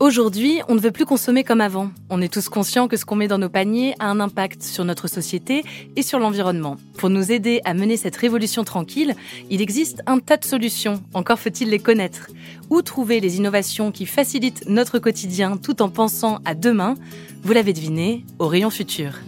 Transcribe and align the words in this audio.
Aujourd'hui, 0.00 0.60
on 0.68 0.74
ne 0.74 0.80
veut 0.80 0.90
plus 0.90 1.06
consommer 1.06 1.44
comme 1.44 1.60
avant. 1.60 1.90
On 2.10 2.20
est 2.20 2.32
tous 2.32 2.48
conscients 2.48 2.88
que 2.88 2.96
ce 2.96 3.04
qu'on 3.04 3.14
met 3.14 3.28
dans 3.28 3.38
nos 3.38 3.48
paniers 3.48 3.94
a 4.00 4.10
un 4.10 4.18
impact 4.18 4.62
sur 4.62 4.84
notre 4.84 5.06
société 5.06 5.64
et 5.94 6.02
sur 6.02 6.18
l'environnement. 6.18 6.76
Pour 6.98 7.10
nous 7.10 7.30
aider 7.30 7.60
à 7.64 7.74
mener 7.74 7.96
cette 7.96 8.16
révolution 8.16 8.64
tranquille, 8.64 9.14
il 9.50 9.62
existe 9.62 10.02
un 10.06 10.18
tas 10.18 10.36
de 10.36 10.44
solutions. 10.44 11.00
Encore 11.14 11.38
faut-il 11.38 11.70
les 11.70 11.78
connaître. 11.78 12.28
Où 12.70 12.82
trouver 12.82 13.20
les 13.20 13.36
innovations 13.36 13.92
qui 13.92 14.04
facilitent 14.04 14.68
notre 14.68 14.98
quotidien 14.98 15.56
tout 15.56 15.80
en 15.80 15.88
pensant 15.88 16.40
à 16.44 16.54
demain? 16.54 16.96
Vous 17.42 17.52
l'avez 17.52 17.72
deviné, 17.72 18.24
au 18.40 18.48
rayon 18.48 18.70
futur. 18.70 19.20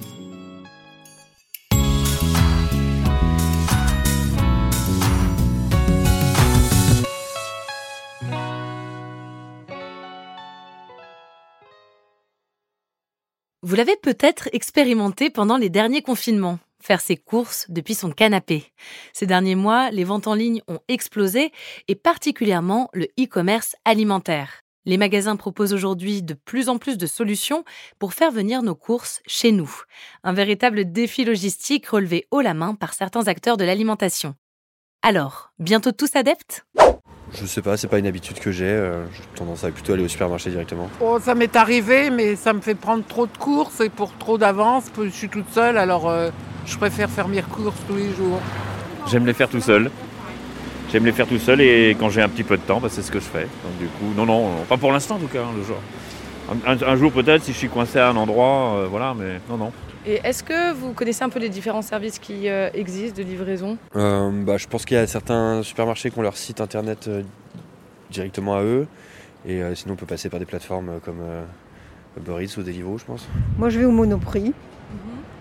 Vous 13.66 13.74
l'avez 13.74 13.96
peut-être 13.96 14.48
expérimenté 14.52 15.28
pendant 15.28 15.56
les 15.56 15.70
derniers 15.70 16.00
confinements, 16.00 16.60
faire 16.80 17.00
ses 17.00 17.16
courses 17.16 17.66
depuis 17.68 17.96
son 17.96 18.12
canapé. 18.12 18.72
Ces 19.12 19.26
derniers 19.26 19.56
mois, 19.56 19.90
les 19.90 20.04
ventes 20.04 20.28
en 20.28 20.34
ligne 20.34 20.62
ont 20.68 20.78
explosé 20.86 21.50
et 21.88 21.96
particulièrement 21.96 22.88
le 22.92 23.06
e-commerce 23.18 23.74
alimentaire. 23.84 24.60
Les 24.84 24.98
magasins 24.98 25.34
proposent 25.34 25.74
aujourd'hui 25.74 26.22
de 26.22 26.34
plus 26.34 26.68
en 26.68 26.78
plus 26.78 26.96
de 26.96 27.08
solutions 27.08 27.64
pour 27.98 28.14
faire 28.14 28.30
venir 28.30 28.62
nos 28.62 28.76
courses 28.76 29.20
chez 29.26 29.50
nous. 29.50 29.82
Un 30.22 30.32
véritable 30.32 30.92
défi 30.92 31.24
logistique 31.24 31.88
relevé 31.88 32.28
haut 32.30 32.42
la 32.42 32.54
main 32.54 32.76
par 32.76 32.94
certains 32.94 33.26
acteurs 33.26 33.56
de 33.56 33.64
l'alimentation. 33.64 34.36
Alors, 35.02 35.50
bientôt 35.58 35.90
tous 35.90 36.14
adeptes? 36.14 36.64
Je 37.32 37.44
sais 37.44 37.62
pas, 37.62 37.76
c'est 37.76 37.88
pas 37.88 37.98
une 37.98 38.06
habitude 38.06 38.38
que 38.38 38.52
j'ai. 38.52 38.64
Euh, 38.66 39.04
j'ai 39.12 39.22
tendance 39.34 39.64
à 39.64 39.70
plutôt 39.70 39.92
aller 39.92 40.04
au 40.04 40.08
supermarché 40.08 40.50
directement. 40.50 40.88
Oh, 41.00 41.18
ça 41.20 41.34
m'est 41.34 41.54
arrivé, 41.56 42.10
mais 42.10 42.36
ça 42.36 42.52
me 42.52 42.60
fait 42.60 42.74
prendre 42.74 43.04
trop 43.04 43.26
de 43.26 43.36
courses 43.36 43.80
et 43.80 43.88
pour 43.88 44.16
trop 44.16 44.38
d'avance. 44.38 44.84
Je 45.02 45.08
suis 45.08 45.28
toute 45.28 45.50
seule, 45.52 45.76
alors 45.76 46.08
euh, 46.08 46.30
je 46.66 46.76
préfère 46.76 47.10
faire 47.10 47.28
mes 47.28 47.42
courses 47.42 47.76
tous 47.88 47.96
les 47.96 48.12
jours. 48.14 48.40
J'aime 49.10 49.26
les 49.26 49.34
faire 49.34 49.48
tout 49.48 49.60
seul. 49.60 49.90
J'aime 50.92 51.04
les 51.04 51.12
faire 51.12 51.26
tout 51.26 51.38
seul 51.38 51.60
et 51.60 51.96
quand 51.98 52.10
j'ai 52.10 52.22
un 52.22 52.28
petit 52.28 52.44
peu 52.44 52.56
de 52.56 52.62
temps, 52.62 52.78
bah, 52.78 52.88
c'est 52.90 53.02
ce 53.02 53.10
que 53.10 53.18
je 53.18 53.24
fais. 53.24 53.42
Donc, 53.42 53.78
du 53.80 53.86
coup, 53.86 54.12
non, 54.16 54.24
non, 54.24 54.50
pas 54.68 54.76
pour 54.76 54.92
l'instant 54.92 55.16
en 55.16 55.18
tout 55.18 55.26
cas, 55.26 55.42
hein, 55.42 55.52
le 55.56 55.64
jour. 55.64 55.78
Un, 56.64 56.96
jour 56.96 57.12
peut-être 57.12 57.42
si 57.42 57.52
je 57.52 57.58
suis 57.58 57.68
coincé 57.68 57.98
à 57.98 58.08
un 58.08 58.16
endroit, 58.16 58.74
euh, 58.76 58.86
voilà, 58.88 59.14
mais 59.14 59.40
non, 59.50 59.56
non. 59.56 59.72
Et 60.06 60.20
est-ce 60.22 60.44
que 60.44 60.72
vous 60.72 60.92
connaissez 60.92 61.24
un 61.24 61.28
peu 61.28 61.40
les 61.40 61.48
différents 61.48 61.82
services 61.82 62.20
qui 62.20 62.48
euh, 62.48 62.70
existent 62.72 63.18
de 63.18 63.26
livraison? 63.26 63.76
Euh, 63.96 64.30
bah, 64.44 64.56
Je 64.56 64.68
pense 64.68 64.84
qu'il 64.84 64.96
y 64.96 65.00
a 65.00 65.06
certains 65.08 65.62
supermarchés 65.64 66.10
qui 66.10 66.18
ont 66.18 66.22
leur 66.22 66.36
site 66.36 66.60
internet 66.60 67.10
directement 68.10 68.56
à 68.56 68.62
eux. 68.62 68.86
Et 69.48 69.60
sinon, 69.74 69.94
on 69.94 69.96
peut 69.96 70.06
passer 70.06 70.28
par 70.28 70.40
des 70.40 70.46
plateformes 70.46 71.00
comme 71.04 71.22
Uber 72.16 72.44
Eats 72.44 72.58
ou 72.58 72.62
Deliveroo, 72.62 72.98
je 72.98 73.04
pense. 73.04 73.28
Moi, 73.58 73.68
je 73.68 73.80
vais 73.80 73.84
au 73.84 73.92
Monoprix. 73.92 74.48
Mhm. 74.48 74.54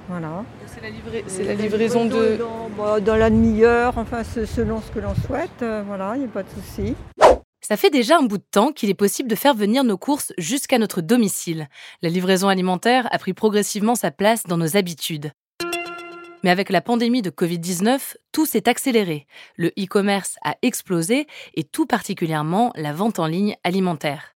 Voilà. 0.09 0.43
C'est 0.67 1.43
la, 1.43 1.53
livraison 1.53 2.05
de... 2.05 2.37
Dans, 2.37 2.99
dans 2.99 3.15
la 3.15 3.29
demi-heure, 3.29 3.93
enfin, 3.97 4.23
selon 4.23 4.81
ce 4.81 4.91
que 4.91 4.99
l'on 4.99 5.15
souhaite. 5.15 5.65
voilà, 5.87 6.13
il 6.15 6.19
n'y 6.19 6.25
a 6.25 6.29
pas 6.29 6.43
de 6.43 6.49
souci. 6.49 6.95
Ça 7.67 7.77
fait 7.77 7.89
déjà 7.89 8.19
un 8.19 8.21
bout 8.21 8.37
de 8.37 8.43
temps 8.43 8.71
qu'il 8.71 8.91
est 8.91 8.93
possible 8.93 9.27
de 9.27 9.33
faire 9.33 9.55
venir 9.55 9.83
nos 9.83 9.97
courses 9.97 10.33
jusqu'à 10.37 10.77
notre 10.77 11.01
domicile. 11.01 11.67
La 12.03 12.09
livraison 12.09 12.47
alimentaire 12.47 13.07
a 13.11 13.17
pris 13.17 13.33
progressivement 13.33 13.95
sa 13.95 14.11
place 14.11 14.43
dans 14.43 14.57
nos 14.57 14.77
habitudes. 14.77 15.31
Mais 16.43 16.51
avec 16.51 16.69
la 16.69 16.81
pandémie 16.81 17.23
de 17.23 17.31
Covid-19, 17.31 18.17
tout 18.31 18.45
s'est 18.45 18.69
accéléré. 18.69 19.25
Le 19.55 19.69
e-commerce 19.79 20.35
a 20.43 20.57
explosé 20.61 21.25
et 21.55 21.63
tout 21.63 21.87
particulièrement 21.87 22.71
la 22.75 22.93
vente 22.93 23.17
en 23.17 23.25
ligne 23.25 23.55
alimentaire. 23.63 24.34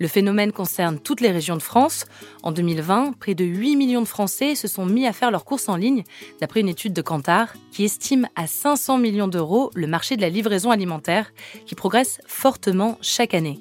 Le 0.00 0.06
phénomène 0.06 0.52
concerne 0.52 0.98
toutes 0.98 1.20
les 1.20 1.32
régions 1.32 1.56
de 1.56 1.62
France. 1.62 2.04
En 2.44 2.52
2020, 2.52 3.18
près 3.18 3.34
de 3.34 3.44
8 3.44 3.76
millions 3.76 4.00
de 4.00 4.06
Français 4.06 4.54
se 4.54 4.68
sont 4.68 4.86
mis 4.86 5.06
à 5.06 5.12
faire 5.12 5.32
leurs 5.32 5.44
courses 5.44 5.68
en 5.68 5.76
ligne, 5.76 6.04
d'après 6.40 6.60
une 6.60 6.68
étude 6.68 6.92
de 6.92 7.02
Kantar 7.02 7.52
qui 7.72 7.84
estime 7.84 8.28
à 8.36 8.46
500 8.46 8.98
millions 8.98 9.26
d'euros 9.26 9.70
le 9.74 9.88
marché 9.88 10.16
de 10.16 10.22
la 10.22 10.28
livraison 10.28 10.70
alimentaire, 10.70 11.32
qui 11.66 11.74
progresse 11.74 12.20
fortement 12.26 12.96
chaque 13.00 13.34
année. 13.34 13.58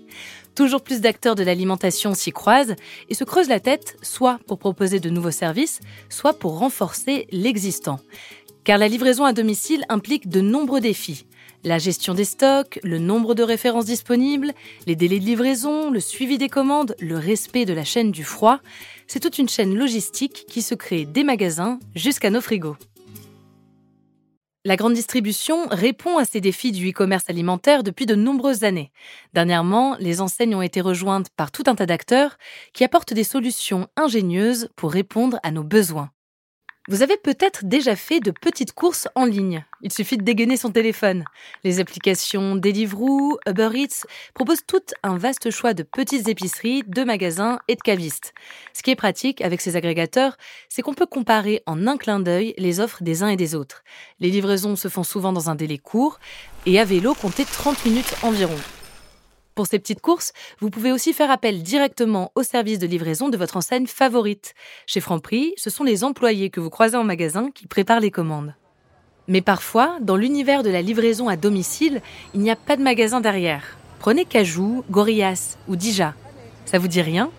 Toujours 0.54 0.82
plus 0.82 1.02
d'acteurs 1.02 1.36
de 1.36 1.44
l'alimentation 1.44 2.14
s'y 2.14 2.32
croisent 2.32 2.76
et 3.10 3.16
se 3.16 3.24
creusent 3.24 3.50
la 3.50 3.60
tête, 3.60 3.98
soit 4.02 4.40
pour 4.48 4.60
proposer 4.60 5.00
de 5.00 5.10
nouveaux 5.10 5.32
services, 5.32 5.80
soit 6.10 6.34
pour 6.34 6.60
renforcer 6.60 7.28
l'existant. 7.32 8.00
Car 8.64 8.78
la 8.78 8.88
livraison 8.88 9.24
à 9.24 9.34
domicile 9.34 9.86
implique 9.90 10.30
de 10.30 10.42
nombreux 10.42 10.82
défis. 10.82 11.26
La 11.64 11.80
gestion 11.80 12.14
des 12.14 12.24
stocks, 12.24 12.80
le 12.84 13.00
nombre 13.00 13.34
de 13.34 13.44
références 13.44 13.86
disponibles, 13.86 14.54
les 14.86 14.96
délais 14.96 15.20
de 15.20 15.26
livraison, 15.26 15.90
le 15.90 16.00
suivi 16.00 16.38
des 16.38 16.50
commandes, 16.50 16.96
le 17.00 17.18
respect 17.18 17.66
de 17.66 17.74
la 17.74 17.84
chaîne 17.84 18.12
du 18.12 18.24
froid, 18.24 18.60
c'est 19.08 19.20
toute 19.20 19.40
une 19.40 19.50
chaîne 19.50 19.76
logistique 19.76 20.46
qui 20.48 20.62
se 20.62 20.76
crée 20.76 21.06
des 21.06 21.24
magasins 21.24 21.80
jusqu'à 21.96 22.30
nos 22.30 22.42
frigos. 22.42 22.78
La 24.66 24.76
grande 24.76 24.96
distribution 24.96 25.66
répond 25.72 26.18
à 26.18 26.26
ces 26.26 26.42
défis 26.42 26.74
du 26.74 26.90
e-commerce 26.90 27.30
alimentaire 27.30 27.84
depuis 27.84 28.06
de 28.06 28.16
nombreuses 28.16 28.66
années. 28.66 28.92
Dernièrement, 29.34 29.96
les 30.00 30.20
enseignes 30.20 30.56
ont 30.56 30.62
été 30.62 30.82
rejointes 30.82 31.30
par 31.38 31.52
tout 31.52 31.64
un 31.68 31.76
tas 31.76 31.86
d'acteurs 31.86 32.38
qui 32.74 32.84
apportent 32.84 33.14
des 33.14 33.24
solutions 33.24 33.88
ingénieuses 33.96 34.70
pour 34.76 34.92
répondre 34.92 35.40
à 35.42 35.52
nos 35.52 35.64
besoins. 35.64 36.12
Vous 36.90 37.02
avez 37.02 37.18
peut-être 37.18 37.66
déjà 37.66 37.98
fait 37.98 38.22
de 38.22 38.32
petites 38.32 38.72
courses 38.72 39.10
en 39.14 39.26
ligne. 39.26 39.66
Il 39.82 39.92
suffit 39.92 40.16
de 40.16 40.24
dégainer 40.24 40.56
son 40.56 40.72
téléphone. 40.72 41.26
Les 41.66 41.82
applications 41.82 42.56
Deliveroo, 42.56 43.38
Uber 43.46 43.72
Eats 43.74 44.06
proposent 44.34 44.66
tout 44.66 44.80
un 45.04 45.18
vaste 45.18 45.52
choix 45.52 45.74
de 45.74 45.84
petites 45.84 46.30
épiceries, 46.30 46.84
de 46.88 47.04
magasins 47.04 47.60
et 47.68 47.76
de 47.76 47.82
cavistes. 47.82 48.34
Ce 48.72 48.84
qui 48.84 48.92
est 48.92 48.96
pratique 48.96 49.42
avec 49.42 49.60
ces 49.60 49.76
agrégateurs, 49.76 50.38
c'est 50.70 50.82
qu'on 50.82 50.94
peut 50.94 51.06
comparer 51.06 51.62
en 51.66 51.88
un 51.88 51.98
clin 51.98 52.22
d'œil 52.22 52.54
les 52.58 52.80
offres 52.80 53.04
des 53.04 53.22
uns 53.22 53.28
et 53.28 53.36
des 53.36 53.54
autres. 53.54 53.84
Les 54.22 54.30
livraisons 54.30 54.78
se 54.78 54.88
font 54.88 55.04
souvent 55.04 55.34
dans 55.34 55.50
un 55.50 55.56
délai 55.56 55.80
court 55.80 56.20
et 56.66 56.80
à 56.80 56.86
vélo, 56.86 57.14
comptez 57.16 57.44
30 57.44 57.84
minutes 57.84 58.16
environ. 58.24 58.56
Pour 59.58 59.66
ces 59.66 59.80
petites 59.80 60.02
courses, 60.02 60.34
vous 60.60 60.70
pouvez 60.70 60.92
aussi 60.92 61.14
faire 61.14 61.32
appel 61.32 61.64
directement 61.64 62.32
au 62.36 62.44
service 62.44 62.78
de 62.78 62.86
livraison 62.86 63.28
de 63.28 63.38
votre 63.38 63.58
enseigne 63.58 63.88
favorite. 63.88 64.54
Chez 64.86 65.00
Franprix, 65.00 65.56
ce 65.58 65.72
sont 65.72 65.84
les 65.84 66.04
employés 66.04 66.52
que 66.52 66.60
vous 66.60 66.70
croisez 66.70 66.96
en 66.96 67.04
magasin 67.04 67.50
qui 67.50 67.66
préparent 67.66 68.00
les 68.00 68.12
commandes. 68.12 68.54
Mais 69.28 69.42
parfois, 69.42 69.98
dans 70.00 70.16
l'univers 70.16 70.62
de 70.62 70.70
la 70.70 70.84
livraison 70.84 71.28
à 71.28 71.38
domicile, 71.38 72.04
il 72.36 72.42
n'y 72.42 72.52
a 72.52 72.56
pas 72.56 72.78
de 72.78 72.84
magasin 72.84 73.20
derrière. 73.20 73.64
Prenez 73.98 74.26
Cajou, 74.26 74.84
Gorillas 74.92 75.58
ou 75.68 75.76
Dija. 75.76 76.14
Ça 76.66 76.78
vous 76.78 76.88
dit 76.88 77.02
rien? 77.02 77.32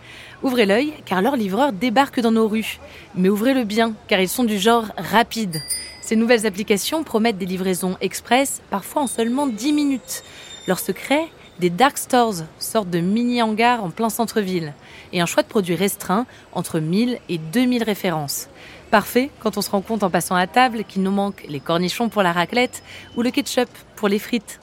Ouvrez 0.43 0.67
l'œil, 0.67 0.95
car 1.07 1.23
leurs 1.23 1.37
livreurs 1.37 1.73
débarquent 1.73 2.21
dans 2.21 2.33
nos 2.33 2.49
rues. 2.49 2.81
Mais 3.15 3.29
ouvrez-le 3.29 3.63
bien, 3.63 3.95
car 4.09 4.19
ils 4.19 4.29
sont 4.29 4.43
du 4.43 4.59
genre 4.59 4.87
rapide. 4.97 5.63
Ces 6.03 6.17
nouvelles 6.17 6.49
applications 6.49 7.05
promettent 7.05 7.39
des 7.39 7.47
livraisons 7.47 7.97
express, 8.01 8.61
parfois 8.71 9.03
en 9.03 9.07
seulement 9.07 9.47
10 9.47 9.73
minutes. 9.73 10.25
Leur 10.67 10.81
secret? 10.81 11.29
Des 11.61 11.71
dark 11.71 11.99
stores, 11.99 12.45
sorte 12.59 12.91
de 12.91 13.01
mini 13.01 13.43
hangars 13.43 13.83
en 13.83 13.91
plein 13.91 14.11
centre-ville, 14.11 14.75
et 15.13 15.21
un 15.21 15.27
choix 15.27 15.43
de 15.43 15.49
produits 15.49 15.75
restreint 15.75 16.27
entre 16.53 16.81
1000 16.81 17.19
et 17.29 17.39
2000 17.39 17.83
références. 17.83 18.49
Parfait 18.91 19.31
quand 19.41 19.59
on 19.59 19.63
se 19.63 19.71
rend 19.71 19.83
compte 19.83 20.03
en 20.03 20.11
passant 20.11 20.37
à 20.37 20.47
table 20.47 20.85
qu'il 20.85 21.03
nous 21.03 21.11
manque 21.11 21.45
les 21.49 21.61
cornichons 21.61 22.09
pour 22.09 22.23
la 22.23 22.33
raclette 22.33 22.83
ou 23.17 23.23
le 23.23 23.31
ketchup 23.31 23.69
pour 23.97 24.09
les 24.09 24.19
frites. 24.19 24.61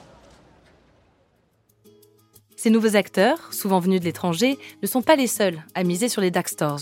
Ces 2.58 2.70
nouveaux 2.70 2.96
acteurs, 2.96 3.52
souvent 3.52 3.80
venus 3.80 4.00
de 4.00 4.06
l'étranger, 4.06 4.58
ne 4.82 4.86
sont 4.88 5.02
pas 5.02 5.14
les 5.14 5.26
seuls 5.26 5.62
à 5.74 5.84
miser 5.84 6.08
sur 6.08 6.22
les 6.22 6.30
dark 6.30 6.48
stores. 6.48 6.80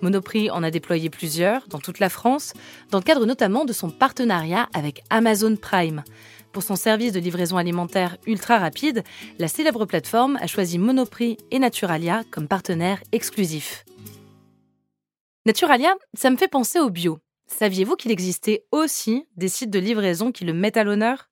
Monoprix 0.00 0.50
en 0.50 0.62
a 0.62 0.70
déployé 0.70 1.10
plusieurs 1.10 1.66
dans 1.68 1.80
toute 1.80 1.98
la 1.98 2.08
France, 2.08 2.54
dans 2.90 2.98
le 2.98 3.04
cadre 3.04 3.26
notamment 3.26 3.64
de 3.64 3.72
son 3.72 3.90
partenariat 3.90 4.68
avec 4.72 5.02
Amazon 5.10 5.56
Prime. 5.56 6.04
Pour 6.56 6.62
son 6.62 6.74
service 6.74 7.12
de 7.12 7.20
livraison 7.20 7.58
alimentaire 7.58 8.16
ultra 8.26 8.58
rapide, 8.58 9.04
la 9.38 9.46
célèbre 9.46 9.84
plateforme 9.84 10.38
a 10.40 10.46
choisi 10.46 10.78
Monoprix 10.78 11.36
et 11.50 11.58
Naturalia 11.58 12.24
comme 12.30 12.48
partenaires 12.48 13.02
exclusifs. 13.12 13.84
Naturalia, 15.44 15.94
ça 16.14 16.30
me 16.30 16.38
fait 16.38 16.48
penser 16.48 16.78
au 16.78 16.88
bio. 16.88 17.18
Saviez-vous 17.46 17.96
qu'il 17.96 18.10
existait 18.10 18.64
aussi 18.72 19.26
des 19.36 19.48
sites 19.48 19.68
de 19.68 19.78
livraison 19.78 20.32
qui 20.32 20.46
le 20.46 20.54
mettent 20.54 20.78
à 20.78 20.84
l'honneur? 20.84 21.28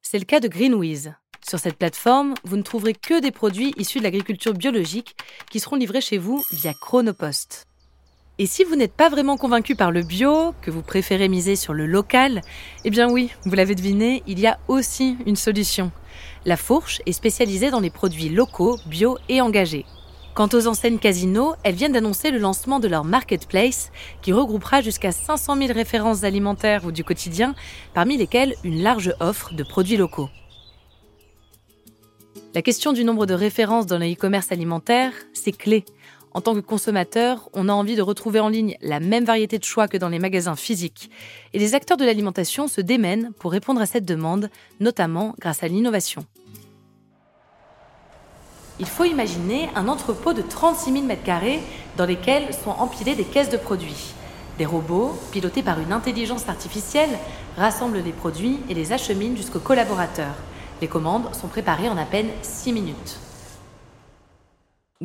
C'est 0.00 0.18
le 0.18 0.24
cas 0.24 0.40
de 0.40 0.48
Greenwiz. 0.48 1.12
Sur 1.46 1.58
cette 1.58 1.76
plateforme, 1.76 2.32
vous 2.44 2.56
ne 2.56 2.62
trouverez 2.62 2.94
que 2.94 3.20
des 3.20 3.32
produits 3.32 3.74
issus 3.76 3.98
de 3.98 4.04
l'agriculture 4.04 4.54
biologique 4.54 5.14
qui 5.50 5.60
seront 5.60 5.76
livrés 5.76 6.00
chez 6.00 6.16
vous 6.16 6.42
via 6.50 6.72
Chronopost. 6.72 7.66
Et 8.36 8.46
si 8.46 8.64
vous 8.64 8.74
n'êtes 8.74 8.94
pas 8.94 9.08
vraiment 9.08 9.36
convaincu 9.36 9.76
par 9.76 9.92
le 9.92 10.02
bio, 10.02 10.54
que 10.60 10.72
vous 10.72 10.82
préférez 10.82 11.28
miser 11.28 11.54
sur 11.54 11.72
le 11.72 11.86
local, 11.86 12.40
eh 12.84 12.90
bien 12.90 13.08
oui, 13.08 13.30
vous 13.44 13.54
l'avez 13.54 13.76
deviné, 13.76 14.24
il 14.26 14.40
y 14.40 14.48
a 14.48 14.58
aussi 14.66 15.16
une 15.24 15.36
solution. 15.36 15.92
La 16.44 16.56
Fourche 16.56 17.00
est 17.06 17.12
spécialisée 17.12 17.70
dans 17.70 17.78
les 17.78 17.90
produits 17.90 18.28
locaux, 18.28 18.76
bio 18.86 19.18
et 19.28 19.40
engagés. 19.40 19.86
Quant 20.34 20.48
aux 20.52 20.66
enseignes 20.66 20.98
Casino, 20.98 21.54
elles 21.62 21.76
viennent 21.76 21.92
d'annoncer 21.92 22.32
le 22.32 22.38
lancement 22.38 22.80
de 22.80 22.88
leur 22.88 23.04
marketplace 23.04 23.92
qui 24.20 24.32
regroupera 24.32 24.80
jusqu'à 24.80 25.12
500 25.12 25.56
000 25.56 25.72
références 25.72 26.24
alimentaires 26.24 26.84
ou 26.84 26.90
du 26.90 27.04
quotidien, 27.04 27.54
parmi 27.94 28.16
lesquelles 28.16 28.56
une 28.64 28.82
large 28.82 29.14
offre 29.20 29.54
de 29.54 29.62
produits 29.62 29.96
locaux. 29.96 30.28
La 32.52 32.62
question 32.62 32.92
du 32.92 33.04
nombre 33.04 33.26
de 33.26 33.34
références 33.34 33.86
dans 33.86 33.98
le 33.98 34.12
e-commerce 34.12 34.50
alimentaire, 34.50 35.12
c'est 35.32 35.56
clé. 35.56 35.84
En 36.36 36.40
tant 36.40 36.54
que 36.54 36.60
consommateur, 36.60 37.48
on 37.52 37.68
a 37.68 37.72
envie 37.72 37.94
de 37.94 38.02
retrouver 38.02 38.40
en 38.40 38.48
ligne 38.48 38.76
la 38.82 38.98
même 38.98 39.24
variété 39.24 39.56
de 39.60 39.64
choix 39.64 39.86
que 39.86 39.96
dans 39.96 40.08
les 40.08 40.18
magasins 40.18 40.56
physiques. 40.56 41.08
Et 41.52 41.60
les 41.60 41.76
acteurs 41.76 41.96
de 41.96 42.04
l'alimentation 42.04 42.66
se 42.66 42.80
démènent 42.80 43.32
pour 43.38 43.52
répondre 43.52 43.80
à 43.80 43.86
cette 43.86 44.04
demande, 44.04 44.50
notamment 44.80 45.36
grâce 45.38 45.62
à 45.62 45.68
l'innovation. 45.68 46.26
Il 48.80 48.86
faut 48.86 49.04
imaginer 49.04 49.68
un 49.76 49.86
entrepôt 49.86 50.32
de 50.32 50.42
36 50.42 50.92
000 50.92 51.06
m2 51.06 51.60
dans 51.96 52.06
lesquels 52.06 52.52
sont 52.52 52.70
empilées 52.70 53.14
des 53.14 53.24
caisses 53.24 53.50
de 53.50 53.56
produits. 53.56 54.12
Des 54.58 54.66
robots, 54.66 55.16
pilotés 55.30 55.62
par 55.62 55.78
une 55.78 55.92
intelligence 55.92 56.48
artificielle, 56.48 57.16
rassemblent 57.56 57.98
les 57.98 58.12
produits 58.12 58.58
et 58.68 58.74
les 58.74 58.92
acheminent 58.92 59.36
jusqu'aux 59.36 59.60
collaborateurs. 59.60 60.34
Les 60.80 60.88
commandes 60.88 61.32
sont 61.32 61.46
préparées 61.46 61.88
en 61.88 61.96
à 61.96 62.04
peine 62.04 62.30
6 62.42 62.72
minutes. 62.72 63.20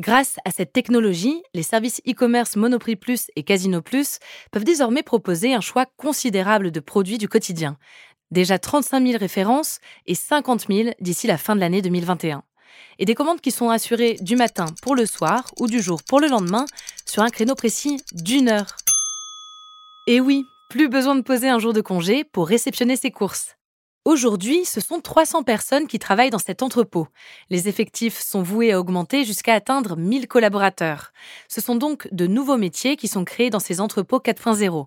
Grâce 0.00 0.36
à 0.46 0.50
cette 0.50 0.72
technologie, 0.72 1.42
les 1.52 1.62
services 1.62 2.00
e-commerce 2.08 2.56
Monoprix 2.56 2.96
Plus 2.96 3.26
et 3.36 3.42
Casino 3.42 3.82
Plus 3.82 4.18
peuvent 4.50 4.64
désormais 4.64 5.02
proposer 5.02 5.52
un 5.52 5.60
choix 5.60 5.84
considérable 5.98 6.70
de 6.70 6.80
produits 6.80 7.18
du 7.18 7.28
quotidien. 7.28 7.76
Déjà 8.30 8.58
35 8.58 9.06
000 9.06 9.18
références 9.18 9.78
et 10.06 10.14
50 10.14 10.68
000 10.70 10.94
d'ici 11.02 11.26
la 11.26 11.36
fin 11.36 11.54
de 11.54 11.60
l'année 11.60 11.82
2021 11.82 12.42
et 12.98 13.04
des 13.04 13.14
commandes 13.14 13.42
qui 13.42 13.50
sont 13.50 13.68
assurées 13.68 14.16
du 14.22 14.36
matin 14.36 14.64
pour 14.80 14.94
le 14.94 15.04
soir 15.04 15.44
ou 15.60 15.66
du 15.66 15.82
jour 15.82 16.02
pour 16.02 16.18
le 16.18 16.28
lendemain 16.28 16.64
sur 17.04 17.22
un 17.22 17.28
créneau 17.28 17.54
précis 17.54 17.98
d'une 18.14 18.48
heure. 18.48 18.76
Et 20.06 20.18
oui, 20.18 20.46
plus 20.70 20.88
besoin 20.88 21.14
de 21.14 21.20
poser 21.20 21.50
un 21.50 21.58
jour 21.58 21.74
de 21.74 21.82
congé 21.82 22.24
pour 22.24 22.48
réceptionner 22.48 22.96
ses 22.96 23.10
courses. 23.10 23.54
Aujourd'hui, 24.10 24.64
ce 24.64 24.80
sont 24.80 25.00
300 25.00 25.44
personnes 25.44 25.86
qui 25.86 26.00
travaillent 26.00 26.30
dans 26.30 26.40
cet 26.40 26.64
entrepôt. 26.64 27.06
Les 27.48 27.68
effectifs 27.68 28.18
sont 28.18 28.42
voués 28.42 28.72
à 28.72 28.80
augmenter 28.80 29.24
jusqu'à 29.24 29.54
atteindre 29.54 29.96
1000 29.96 30.26
collaborateurs. 30.26 31.12
Ce 31.46 31.60
sont 31.60 31.76
donc 31.76 32.08
de 32.10 32.26
nouveaux 32.26 32.56
métiers 32.56 32.96
qui 32.96 33.06
sont 33.06 33.24
créés 33.24 33.50
dans 33.50 33.60
ces 33.60 33.80
entrepôts 33.80 34.18
4.0. 34.18 34.86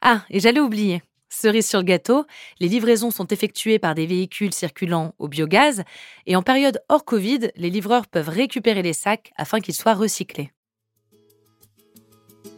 Ah, 0.00 0.24
et 0.28 0.40
j'allais 0.40 0.58
oublier. 0.58 1.04
Cerise 1.28 1.68
sur 1.68 1.78
le 1.78 1.84
gâteau, 1.84 2.24
les 2.58 2.66
livraisons 2.66 3.12
sont 3.12 3.28
effectuées 3.28 3.78
par 3.78 3.94
des 3.94 4.06
véhicules 4.06 4.52
circulant 4.52 5.14
au 5.20 5.28
biogaz 5.28 5.84
et 6.26 6.34
en 6.34 6.42
période 6.42 6.82
hors 6.88 7.04
Covid, 7.04 7.52
les 7.54 7.70
livreurs 7.70 8.08
peuvent 8.08 8.28
récupérer 8.28 8.82
les 8.82 8.92
sacs 8.92 9.30
afin 9.36 9.60
qu'ils 9.60 9.76
soient 9.76 9.94
recyclés. 9.94 10.50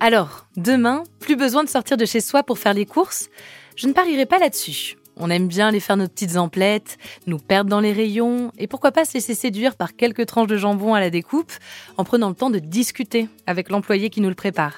Alors, 0.02 0.46
demain, 0.56 1.02
plus 1.18 1.36
besoin 1.36 1.62
de 1.62 1.68
sortir 1.68 1.98
de 1.98 2.06
chez 2.06 2.22
soi 2.22 2.42
pour 2.42 2.58
faire 2.58 2.72
les 2.72 2.86
courses? 2.86 3.28
Je 3.76 3.86
ne 3.86 3.92
parierai 3.92 4.24
pas 4.24 4.38
là-dessus. 4.38 4.96
On 5.22 5.28
aime 5.28 5.48
bien 5.48 5.70
les 5.70 5.80
faire 5.80 5.98
nos 5.98 6.08
petites 6.08 6.38
emplettes, 6.38 6.96
nous 7.26 7.36
perdre 7.36 7.68
dans 7.68 7.80
les 7.80 7.92
rayons 7.92 8.52
et 8.56 8.66
pourquoi 8.66 8.90
pas 8.90 9.04
se 9.04 9.12
laisser 9.12 9.34
séduire 9.34 9.76
par 9.76 9.94
quelques 9.94 10.24
tranches 10.24 10.48
de 10.48 10.56
jambon 10.56 10.94
à 10.94 11.00
la 11.00 11.10
découpe 11.10 11.52
en 11.98 12.04
prenant 12.04 12.30
le 12.30 12.34
temps 12.34 12.48
de 12.48 12.58
discuter 12.58 13.28
avec 13.46 13.68
l'employé 13.68 14.08
qui 14.08 14.22
nous 14.22 14.30
le 14.30 14.34
prépare. 14.34 14.72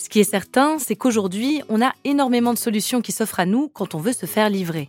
Ce 0.00 0.08
qui 0.08 0.18
est 0.18 0.24
certain, 0.24 0.78
c'est 0.78 0.96
qu'aujourd'hui, 0.96 1.60
on 1.68 1.82
a 1.82 1.92
énormément 2.04 2.54
de 2.54 2.58
solutions 2.58 3.02
qui 3.02 3.12
s'offrent 3.12 3.38
à 3.38 3.44
nous 3.44 3.68
quand 3.68 3.94
on 3.94 3.98
veut 3.98 4.14
se 4.14 4.24
faire 4.24 4.48
livrer. 4.48 4.88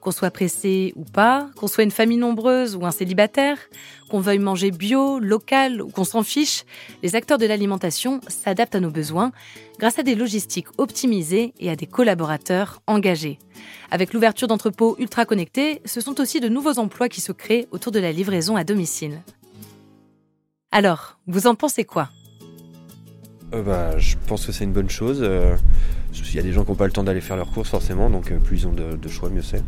Qu'on 0.00 0.12
soit 0.12 0.30
pressé 0.30 0.92
ou 0.94 1.02
pas, 1.02 1.50
qu'on 1.56 1.66
soit 1.66 1.82
une 1.82 1.90
famille 1.90 2.16
nombreuse 2.16 2.76
ou 2.76 2.86
un 2.86 2.92
célibataire, 2.92 3.58
qu'on 4.08 4.20
veuille 4.20 4.38
manger 4.38 4.70
bio, 4.70 5.18
local 5.18 5.82
ou 5.82 5.88
qu'on 5.88 6.04
s'en 6.04 6.22
fiche, 6.22 6.62
les 7.02 7.16
acteurs 7.16 7.38
de 7.38 7.46
l'alimentation 7.46 8.20
s'adaptent 8.28 8.76
à 8.76 8.80
nos 8.80 8.92
besoins 8.92 9.32
grâce 9.80 9.98
à 9.98 10.04
des 10.04 10.14
logistiques 10.14 10.68
optimisées 10.78 11.54
et 11.58 11.68
à 11.68 11.74
des 11.74 11.86
collaborateurs 11.86 12.82
engagés. 12.86 13.40
Avec 13.90 14.12
l'ouverture 14.12 14.46
d'entrepôts 14.46 14.94
ultra 15.00 15.24
connectés, 15.24 15.82
ce 15.84 16.00
sont 16.00 16.20
aussi 16.20 16.38
de 16.38 16.48
nouveaux 16.48 16.78
emplois 16.78 17.08
qui 17.08 17.20
se 17.20 17.32
créent 17.32 17.66
autour 17.72 17.90
de 17.90 17.98
la 17.98 18.12
livraison 18.12 18.54
à 18.54 18.62
domicile. 18.62 19.22
Alors, 20.70 21.18
vous 21.26 21.48
en 21.48 21.56
pensez 21.56 21.82
quoi? 21.82 22.10
Euh, 23.54 23.62
bah, 23.62 23.98
Je 23.98 24.16
pense 24.26 24.46
que 24.46 24.52
c'est 24.52 24.64
une 24.64 24.72
bonne 24.72 24.90
chose. 24.90 25.20
Euh, 25.22 25.56
il 26.14 26.34
y 26.34 26.38
a 26.38 26.42
des 26.42 26.52
gens 26.52 26.64
qui 26.64 26.70
n'ont 26.70 26.76
pas 26.76 26.86
le 26.86 26.92
temps 26.92 27.04
d'aller 27.04 27.20
faire 27.20 27.36
leurs 27.36 27.50
courses 27.50 27.70
forcément, 27.70 28.10
donc 28.10 28.30
euh, 28.30 28.38
plus 28.38 28.62
ils 28.62 28.66
ont 28.66 28.72
de, 28.72 29.08
choix, 29.08 29.28
mieux 29.30 29.42
c'est. 29.42 29.62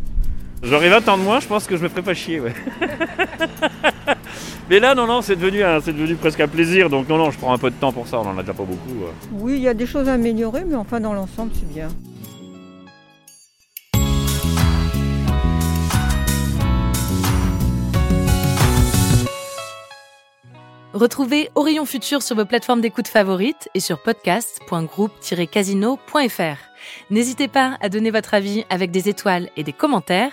J'aurais 0.63 0.89
20 0.89 1.09
ans 1.09 1.19
de 1.19 1.23
moins, 1.23 1.41
je 1.41 1.47
pense 1.47 1.67
que 1.67 1.77
je 1.77 1.83
me 1.83 1.89
ferais 1.89 2.03
pas 2.03 2.15
chier, 2.15 2.41
ouais. 2.41 2.55
Mais 4.71 4.81
là, 4.81 4.95
non, 4.95 5.07
non, 5.07 5.21
c'est 5.21 5.37
devenu, 5.37 5.61
c'est 5.83 5.93
devenu 5.93 6.15
presque 6.15 6.41
un 6.41 6.49
plaisir, 6.49 6.89
donc 6.89 7.07
non, 7.09 7.19
non, 7.19 7.31
je 7.31 7.39
prends 7.39 7.53
un 7.53 7.59
peu 7.59 7.71
de 7.71 7.77
temps 7.77 7.93
pour 7.93 8.07
ça, 8.07 8.19
on 8.19 8.27
en 8.27 8.39
a 8.39 8.41
déjà 8.41 8.55
pas 8.55 8.65
beaucoup. 8.65 9.05
Oui, 9.33 9.57
il 9.57 9.63
y 9.63 9.69
a 9.69 9.75
des 9.75 9.85
choses 9.85 10.09
à 10.09 10.15
améliorer, 10.15 10.65
mais 10.67 10.77
enfin, 10.77 11.01
dans 11.01 11.13
l'ensemble, 11.13 11.51
c'est 11.55 11.69
bien. 11.69 11.89
Retrouvez 20.95 21.51
Orion 21.57 21.85
Futur 21.87 22.23
sur 22.23 22.37
vos 22.37 22.45
plateformes 22.45 22.81
d'écoute 22.81 23.09
favorites 23.09 23.69
et 23.75 23.81
sur 23.81 24.01
podcast.groupe-casino.fr. 24.01 26.57
N'hésitez 27.11 27.49
pas 27.49 27.77
à 27.81 27.89
donner 27.89 28.13
votre 28.13 28.33
avis 28.33 28.65
avec 28.71 28.93
des 28.93 29.09
étoiles 29.09 29.51
et 29.57 29.65
des 29.65 29.73
commentaires. 29.73 30.31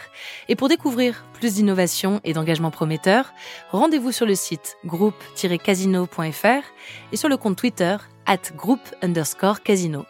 Et 0.50 0.56
pour 0.56 0.69
découvrir 0.69 1.25
plus 1.34 1.56
d'innovation 1.56 2.22
et 2.24 2.34
d'engagement 2.34 2.69
prometteur, 2.69 3.34
rendez-vous 3.72 4.12
sur 4.12 4.28
le 4.28 4.36
site 4.36 4.78
groupe-casino.fr 4.86 6.63
et 7.12 7.18
sur 7.18 7.28
le 7.28 7.38
compte 7.38 7.58
Twitter 7.58 7.98
at 8.28 8.38
groupe 8.56 8.88
underscore 9.02 9.63
casino. 9.63 10.06